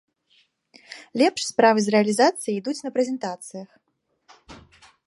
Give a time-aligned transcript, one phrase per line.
[1.21, 3.79] Лепш справы з рэалізацыяй ідуць на прэзентацыях.